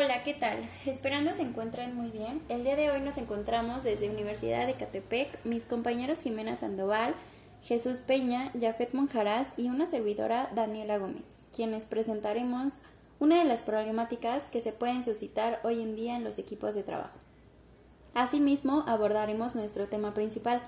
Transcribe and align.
Hola, 0.00 0.22
¿qué 0.22 0.32
tal? 0.32 0.58
Esperando 0.86 1.34
se 1.34 1.42
encuentren 1.42 1.96
muy 1.96 2.10
bien. 2.10 2.40
El 2.48 2.62
día 2.62 2.76
de 2.76 2.88
hoy 2.88 3.00
nos 3.00 3.18
encontramos 3.18 3.82
desde 3.82 4.08
Universidad 4.08 4.64
de 4.64 4.74
Catepec, 4.74 5.44
mis 5.44 5.64
compañeros 5.64 6.20
Jimena 6.20 6.54
Sandoval, 6.54 7.16
Jesús 7.64 7.98
Peña, 7.98 8.52
Jafet 8.60 8.94
Monjaraz 8.94 9.48
y 9.56 9.68
una 9.68 9.86
servidora 9.86 10.52
Daniela 10.54 10.98
Gómez, 10.98 11.24
quienes 11.52 11.86
presentaremos 11.86 12.74
una 13.18 13.40
de 13.40 13.44
las 13.44 13.62
problemáticas 13.62 14.44
que 14.44 14.60
se 14.60 14.70
pueden 14.70 15.02
suscitar 15.02 15.58
hoy 15.64 15.82
en 15.82 15.96
día 15.96 16.14
en 16.14 16.22
los 16.22 16.38
equipos 16.38 16.76
de 16.76 16.84
trabajo. 16.84 17.18
Asimismo, 18.14 18.84
abordaremos 18.86 19.56
nuestro 19.56 19.88
tema 19.88 20.14
principal, 20.14 20.62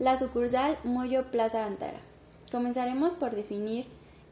la 0.00 0.18
sucursal 0.18 0.76
Moyo 0.82 1.30
Plaza 1.30 1.66
Antara. 1.66 2.00
Comenzaremos 2.50 3.14
por 3.14 3.36
definir 3.36 3.86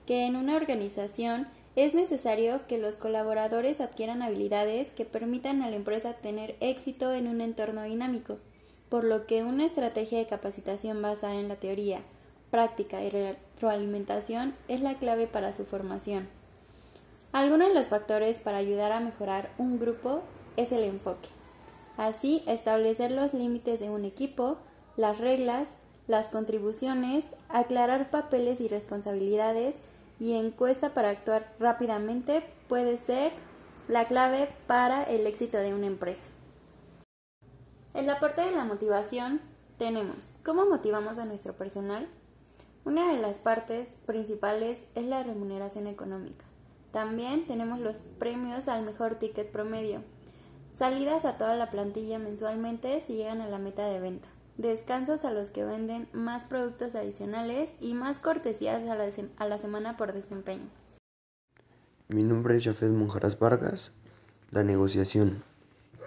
que 0.06 0.26
en 0.26 0.34
una 0.34 0.56
organización 0.56 1.46
es 1.77 1.95
necesario 1.95 2.66
que 2.68 2.79
los 2.79 2.96
colaboradores 2.96 3.80
adquieran 3.80 4.22
habilidades 4.22 4.93
que 4.93 5.04
permitan 5.04 5.62
a 5.62 5.70
la 5.70 5.77
empresa 5.77 6.14
tener 6.14 6.57
éxito 6.61 7.12
en 7.12 7.26
un 7.26 7.40
entorno 7.40 7.82
dinámico, 7.82 8.39
por 8.89 9.04
lo 9.04 9.26
que 9.26 9.43
una 9.43 9.64
estrategia 9.64 10.18
de 10.18 10.26
capacitación 10.26 11.03
basada 11.03 11.34
en 11.34 11.48
la 11.48 11.57
teoría, 11.57 12.00
práctica 12.50 13.03
y 13.03 13.11
retroalimentación 13.11 14.54
es 14.68 14.81
la 14.81 14.95
clave 14.95 15.26
para 15.26 15.53
su 15.53 15.64
formación. 15.64 16.29
Algunos 17.32 17.68
de 17.68 17.75
los 17.75 17.89
factores 17.89 18.40
para 18.40 18.59
ayudar 18.59 18.93
a 18.93 19.00
mejorar 19.00 19.50
un 19.59 19.81
grupo 19.81 20.22
es 20.56 20.70
el 20.70 20.84
enfoque. 20.84 21.29
Así, 21.96 22.45
establecer 22.46 23.11
los 23.11 23.34
límites 23.34 23.81
de 23.81 23.90
un 23.90 24.04
equipo, 24.04 24.59
las 24.96 25.18
reglas, 25.18 25.68
las 26.06 26.26
contribuciones, 26.26 27.25
aclarar 27.48 28.11
papeles 28.11 28.61
y 28.61 28.68
responsabilidades, 28.68 29.75
y 30.18 30.35
encuesta 30.35 30.95
para 30.95 31.11
actuar 31.11 31.54
rápidamente 31.59 32.45
puede 32.69 32.98
ser 32.98 33.33
la 33.89 34.06
clave 34.06 34.48
para 34.67 35.03
el 35.05 35.27
éxito 35.27 35.59
de 35.59 35.75
una 35.75 35.87
empresa. 35.87 36.23
En 37.92 38.06
la 38.06 38.19
parte 38.21 38.43
de 38.43 38.53
la 38.53 38.65
motivación 38.65 39.41
tenemos 39.79 40.37
cómo 40.45 40.67
motivamos 40.67 41.19
a 41.19 41.25
nuestro 41.25 41.55
personal. 41.55 42.09
Una 42.84 43.12
de 43.12 43.21
las 43.21 43.39
partes 43.39 43.89
principales 44.06 44.87
es 44.95 45.06
la 45.06 45.23
remuneración 45.23 45.87
económica. 45.87 46.45
También 46.91 47.47
tenemos 47.47 47.81
los 47.81 47.99
premios 48.19 48.69
al 48.69 48.84
mejor 48.84 49.17
ticket 49.17 49.51
promedio, 49.51 50.03
salidas 50.77 51.25
a 51.25 51.39
toda 51.39 51.56
la 51.56 51.71
plantilla 51.71 52.19
mensualmente 52.19 53.01
si 53.01 53.15
llegan 53.15 53.41
a 53.41 53.49
la 53.49 53.59
meta 53.59 53.87
de 53.87 54.01
venta 54.01 54.34
descansos 54.56 55.24
a 55.24 55.33
los 55.33 55.50
que 55.50 55.64
venden 55.64 56.08
más 56.12 56.44
productos 56.44 56.94
adicionales 56.94 57.70
y 57.80 57.94
más 57.94 58.19
cortesías 58.19 58.83
a 58.88 58.94
la, 58.94 59.10
a 59.36 59.48
la 59.48 59.58
semana 59.58 59.97
por 59.97 60.12
desempeño. 60.12 60.69
Mi 62.08 62.22
nombre 62.22 62.56
es 62.56 62.64
Jafet 62.64 62.91
Monjaras 62.91 63.38
Vargas, 63.38 63.92
la 64.50 64.62
negociación. 64.62 65.42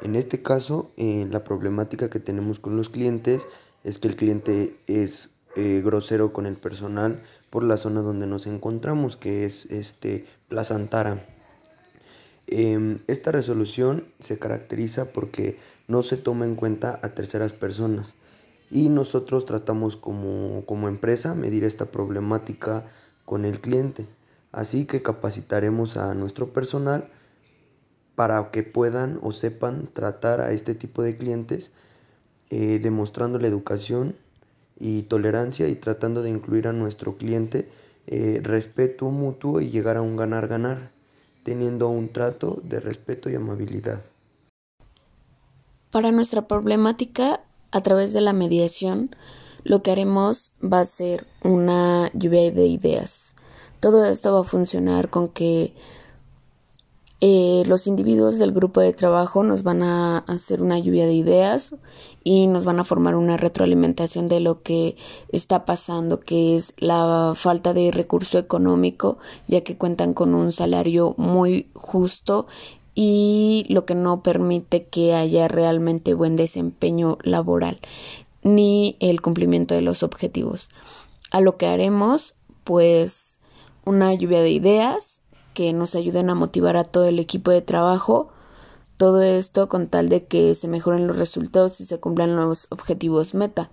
En 0.01 0.15
este 0.15 0.41
caso, 0.41 0.91
eh, 0.95 1.27
la 1.29 1.43
problemática 1.43 2.09
que 2.09 2.19
tenemos 2.19 2.59
con 2.59 2.77
los 2.77 2.89
clientes 2.89 3.47
es 3.83 3.99
que 3.99 4.07
el 4.07 4.15
cliente 4.15 4.77
es 4.87 5.33
eh, 5.55 5.81
grosero 5.83 6.33
con 6.33 6.45
el 6.45 6.55
personal 6.55 7.21
por 7.49 7.63
la 7.63 7.77
zona 7.77 8.01
donde 8.01 8.27
nos 8.27 8.45
encontramos, 8.45 9.17
que 9.17 9.45
es 9.45 9.65
este, 9.71 10.25
Plaza 10.49 10.75
Antara. 10.75 11.25
Em, 12.45 12.99
esta 13.07 13.31
resolución 13.31 14.05
se 14.19 14.37
caracteriza 14.39 15.11
porque 15.11 15.57
no 15.87 16.03
se 16.03 16.15
toma 16.15 16.45
en 16.45 16.55
cuenta 16.55 16.99
a 17.01 17.09
terceras 17.09 17.51
personas 17.53 18.15
y 18.69 18.89
nosotros 18.89 19.45
tratamos 19.45 19.95
como, 19.95 20.63
como 20.65 20.87
empresa 20.87 21.35
medir 21.35 21.63
esta 21.63 21.85
problemática 21.85 22.85
con 23.25 23.45
el 23.45 23.61
cliente. 23.61 24.07
Así 24.51 24.85
que 24.85 25.01
capacitaremos 25.01 25.97
a 25.97 26.13
nuestro 26.13 26.49
personal 26.49 27.09
para 28.15 28.49
que 28.51 28.63
puedan 28.63 29.19
o 29.21 29.31
sepan 29.31 29.87
tratar 29.93 30.41
a 30.41 30.51
este 30.51 30.73
tipo 30.73 31.03
de 31.03 31.17
clientes 31.17 31.71
eh, 32.49 32.79
demostrando 32.81 33.39
la 33.39 33.47
educación 33.47 34.15
y 34.79 35.03
tolerancia 35.03 35.67
y 35.67 35.75
tratando 35.75 36.21
de 36.21 36.29
incluir 36.29 36.67
a 36.67 36.73
nuestro 36.73 37.17
cliente 37.17 37.67
eh, 38.07 38.39
respeto 38.41 39.09
mutuo 39.09 39.59
y 39.59 39.69
llegar 39.69 39.97
a 39.97 40.01
un 40.01 40.15
ganar-ganar, 40.15 40.91
teniendo 41.43 41.89
un 41.89 42.09
trato 42.09 42.61
de 42.63 42.79
respeto 42.79 43.29
y 43.29 43.35
amabilidad. 43.35 44.01
Para 45.91 46.11
nuestra 46.11 46.47
problemática 46.47 47.41
a 47.71 47.81
través 47.81 48.13
de 48.13 48.21
la 48.21 48.33
mediación, 48.33 49.15
lo 49.63 49.81
que 49.81 49.91
haremos 49.91 50.51
va 50.61 50.79
a 50.79 50.85
ser 50.85 51.27
una 51.43 52.09
lluvia 52.13 52.51
de 52.51 52.67
ideas. 52.67 53.35
Todo 53.79 54.05
esto 54.05 54.33
va 54.33 54.41
a 54.41 54.43
funcionar 54.43 55.09
con 55.09 55.29
que 55.29 55.73
eh, 57.19 57.63
los 57.65 57.87
individuos 57.87 58.37
del 58.37 58.51
grupo 58.51 58.79
de 58.79 58.93
trabajo 58.93 59.41
nos 59.41 59.63
van 59.63 59.81
a 59.81 60.19
hacer 60.19 60.61
una 60.61 60.77
lluvia 60.77 61.07
de 61.07 61.13
ideas 61.13 61.73
y 62.23 62.45
nos 62.45 62.63
van 62.63 62.79
a 62.79 62.83
formar 62.83 63.15
una 63.15 63.37
retroalimentación 63.37 64.27
de 64.27 64.39
lo 64.39 64.61
que 64.61 64.95
está 65.29 65.65
pasando, 65.65 66.19
que 66.19 66.55
es 66.55 66.73
la 66.77 67.33
falta 67.35 67.73
de 67.73 67.89
recurso 67.89 68.37
económico, 68.37 69.17
ya 69.47 69.61
que 69.61 69.77
cuentan 69.77 70.13
con 70.13 70.35
un 70.35 70.51
salario 70.51 71.15
muy 71.17 71.71
justo 71.73 72.45
y 72.99 73.67
lo 73.69 73.85
que 73.85 73.93
no 73.93 74.23
permite 74.23 74.87
que 74.87 75.13
haya 75.13 75.47
realmente 75.47 76.15
buen 76.15 76.35
desempeño 76.35 77.19
laboral 77.21 77.79
ni 78.41 78.97
el 78.99 79.21
cumplimiento 79.21 79.75
de 79.75 79.81
los 79.81 80.01
objetivos. 80.01 80.71
A 81.29 81.39
lo 81.39 81.57
que 81.57 81.67
haremos, 81.67 82.33
pues, 82.63 83.41
una 83.85 84.15
lluvia 84.15 84.41
de 84.41 84.49
ideas 84.49 85.21
que 85.53 85.73
nos 85.73 85.93
ayuden 85.93 86.31
a 86.31 86.35
motivar 86.35 86.75
a 86.75 86.85
todo 86.85 87.05
el 87.05 87.19
equipo 87.19 87.51
de 87.51 87.61
trabajo. 87.61 88.29
Todo 88.97 89.21
esto 89.21 89.69
con 89.69 89.89
tal 89.89 90.09
de 90.09 90.25
que 90.25 90.55
se 90.55 90.67
mejoren 90.67 91.05
los 91.05 91.19
resultados 91.19 91.79
y 91.79 91.85
se 91.85 91.99
cumplan 91.99 92.35
los 92.35 92.65
objetivos 92.71 93.35
meta. 93.35 93.69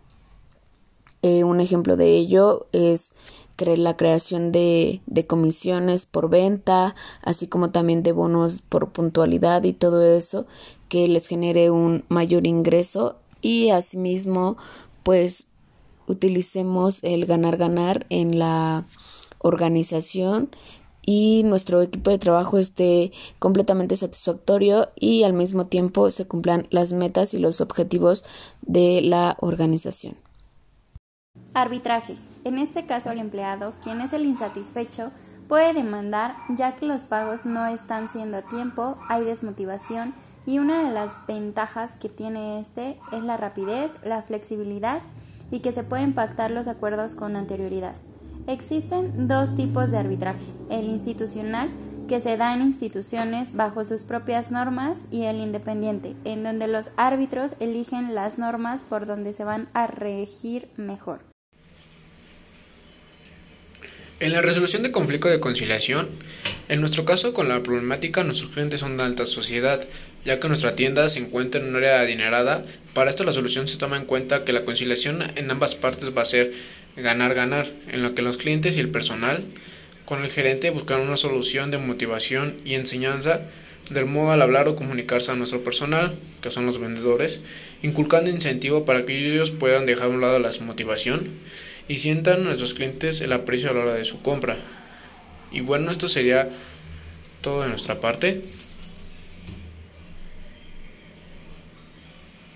Eh, 1.23 1.45
un 1.45 1.63
ejemplo 1.63 1.97
de 1.97 2.15
ello 2.15 2.67
es 2.73 3.15
la 3.59 3.97
creación 3.97 4.53
de, 4.53 5.01
de 5.07 5.27
comisiones 5.27 6.07
por 6.07 6.29
venta, 6.29 6.95
así 7.23 7.47
como 7.47 7.71
también 7.71 8.03
de 8.03 8.13
bonos 8.13 8.63
por 8.63 8.91
puntualidad 8.91 9.63
y 9.65 9.73
todo 9.73 10.03
eso 10.05 10.47
que 10.89 11.09
les 11.09 11.27
genere 11.27 11.71
un 11.71 12.05
mayor 12.09 12.47
ingreso 12.47 13.17
y 13.41 13.71
asimismo 13.71 14.57
pues 15.03 15.47
utilicemos 16.07 17.03
el 17.05 17.27
ganar 17.27 17.57
ganar 17.57 18.07
en 18.11 18.39
la 18.39 18.87
organización 19.39 20.51
y 21.07 21.43
nuestro 21.45 21.83
equipo 21.83 22.11
de 22.11 22.19
trabajo 22.19 22.59
esté 22.59 23.13
completamente 23.39 23.97
satisfactorio 23.97 24.89
y 24.97 25.25
al 25.25 25.35
mismo 25.35 25.67
tiempo 25.67 26.11
se 26.11 26.27
cumplan 26.27 26.67
las 26.71 26.93
metas 26.93 27.35
y 27.35 27.39
los 27.39 27.61
objetivos 27.61 28.25
de 28.63 29.03
la 29.03 29.37
organización. 29.41 30.17
Arbitraje. 31.53 32.17
En 32.45 32.59
este 32.59 32.85
caso, 32.85 33.11
el 33.11 33.19
empleado, 33.19 33.73
quien 33.83 34.03
es 34.03 34.13
el 34.13 34.27
insatisfecho, 34.27 35.11
puede 35.49 35.73
demandar 35.73 36.37
ya 36.51 36.77
que 36.77 36.87
los 36.87 37.01
pagos 37.01 37.47
no 37.47 37.67
están 37.67 38.09
siendo 38.09 38.37
a 38.37 38.43
tiempo, 38.43 38.99
hay 39.09 39.25
desmotivación 39.25 40.15
y 40.47 40.59
una 40.59 40.83
de 40.85 40.93
las 40.93 41.11
ventajas 41.27 41.97
que 41.97 42.11
tiene 42.11 42.61
este 42.61 42.99
es 43.13 43.23
la 43.23 43.39
rapidez, 43.39 43.93
la 44.05 44.23
flexibilidad 44.23 45.01
y 45.51 45.61
que 45.61 45.73
se 45.73 45.85
pueden 45.85 46.13
pactar 46.15 46.51
los 46.51 46.69
acuerdos 46.69 47.15
con 47.15 47.35
anterioridad. 47.37 47.95
Existen 48.47 49.27
dos 49.27 49.57
tipos 49.57 49.91
de 49.91 49.99
arbitraje, 49.99 50.45
el 50.69 50.85
institucional, 50.85 51.71
que 52.09 52.21
se 52.21 52.37
da 52.37 52.53
en 52.53 52.61
instituciones 52.61 53.55
bajo 53.57 53.87
sus 53.87 54.03
propias 54.03 54.51
normas, 54.51 54.99
y 55.11 55.23
el 55.23 55.39
independiente, 55.39 56.15
en 56.25 56.43
donde 56.43 56.69
los 56.69 56.91
árbitros 56.99 57.53
eligen 57.61 58.15
las 58.15 58.37
normas 58.37 58.81
por 58.81 59.07
donde 59.07 59.33
se 59.33 59.45
van 59.45 59.69
a 59.73 59.87
regir 59.87 60.69
mejor. 60.77 61.34
En 64.25 64.33
la 64.33 64.41
resolución 64.41 64.83
de 64.83 64.91
conflicto 64.91 65.29
de 65.29 65.39
conciliación, 65.39 66.09
en 66.71 66.81
nuestro 66.81 67.05
caso 67.05 67.35
con 67.35 67.47
la 67.51 67.63
problemática 67.63 68.25
nuestros 68.25 68.53
clientes 68.53 68.81
son 68.81 68.97
de 68.97 69.05
alta 69.05 69.27
sociedad, 69.27 69.87
ya 70.25 70.41
que 70.41 70.49
nuestra 70.49 70.75
tienda 70.75 71.11
se 71.11 71.19
encuentra 71.19 71.61
en 71.61 71.69
un 71.69 71.77
área 71.77 72.01
adinerada, 72.01 72.65
para 72.95 73.11
esto 73.11 73.25
la 73.25 73.35
solución 73.35 73.69
se 73.69 73.77
toma 73.77 73.99
en 73.99 74.07
cuenta 74.07 74.47
que 74.47 74.55
la 74.55 74.65
conciliación 74.65 75.23
en 75.37 75.51
ambas 75.51 75.75
partes 75.75 76.17
va 76.17 76.23
a 76.23 76.25
ser 76.25 76.55
ganar-ganar, 76.97 77.69
en 77.93 78.03
lo 78.03 78.15
que 78.15 78.23
los 78.23 78.39
clientes 78.39 78.79
y 78.79 78.81
el 78.81 78.89
personal 78.89 79.45
con 80.07 80.25
el 80.25 80.31
gerente 80.31 80.71
buscan 80.71 81.03
una 81.03 81.19
solución 81.19 81.71
de 81.71 81.77
motivación 81.77 82.57
y 82.65 82.77
enseñanza 82.77 83.43
del 83.91 84.07
modo 84.07 84.31
al 84.31 84.41
hablar 84.41 84.69
o 84.69 84.75
comunicarse 84.75 85.33
a 85.33 85.37
nuestro 85.37 85.63
personal, 85.63 86.15
que 86.41 86.51
son 86.51 86.65
los 86.65 86.81
vendedores, 86.81 87.43
inculcando 87.83 88.31
incentivo 88.31 88.87
para 88.87 89.05
que 89.05 89.35
ellos 89.35 89.51
puedan 89.51 89.85
dejar 89.85 90.07
a 90.07 90.15
un 90.15 90.23
lado 90.23 90.39
la 90.39 90.51
motivación 90.63 91.29
y 91.89 91.99
sientan 91.99 92.45
nuestros 92.45 92.75
clientes 92.75 93.21
el 93.21 93.33
aprecio 93.33 93.71
a 93.71 93.75
la 93.75 93.81
hora 93.81 93.95
de 93.95 94.05
su 94.05 94.23
compra. 94.23 94.57
Y 95.51 95.61
bueno, 95.61 95.91
esto 95.91 96.09
sería 96.09 96.49
todo 97.41 97.63
de 97.63 97.69
nuestra 97.69 98.01
parte. 98.01 98.43